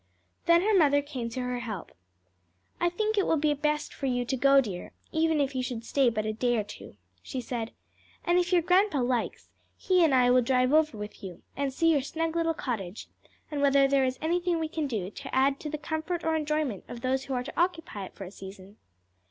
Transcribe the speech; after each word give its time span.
Then 0.47 0.63
her 0.63 0.75
mother 0.75 1.03
came 1.03 1.29
to 1.29 1.41
her 1.41 1.59
help. 1.59 1.91
"I 2.79 2.89
think 2.89 3.19
it 3.19 3.27
will 3.27 3.37
be 3.37 3.53
best 3.53 3.93
for 3.93 4.07
you 4.07 4.25
to 4.25 4.35
go, 4.35 4.59
dear, 4.59 4.93
even 5.11 5.39
if 5.39 5.53
you 5.53 5.61
should 5.61 5.85
stay 5.85 6.09
but 6.09 6.25
a 6.25 6.33
day 6.33 6.57
or 6.57 6.63
two," 6.63 6.97
she 7.21 7.39
said. 7.39 7.69
"And 8.25 8.39
if 8.39 8.51
your 8.51 8.63
grandpa 8.63 8.97
likes, 9.03 9.51
he 9.77 10.03
and 10.03 10.15
I 10.15 10.31
will 10.31 10.41
drive 10.41 10.73
over 10.73 10.97
with 10.97 11.23
you, 11.23 11.43
and 11.55 11.71
see 11.71 11.91
your 11.91 12.01
snug 12.01 12.35
little 12.35 12.55
cottage, 12.55 13.09
and 13.51 13.61
whether 13.61 13.87
there 13.87 14.03
is 14.03 14.17
anything 14.23 14.57
we 14.59 14.67
can 14.69 14.87
do 14.87 15.11
to 15.11 15.35
add 15.35 15.59
to 15.59 15.69
the 15.69 15.77
comfort 15.77 16.23
or 16.23 16.35
enjoyment 16.35 16.83
of 16.87 17.01
those 17.01 17.25
who 17.25 17.35
are 17.35 17.43
to 17.43 17.53
occupy 17.55 18.05
it 18.05 18.15
for 18.15 18.23
a 18.23 18.31
season." 18.31 18.77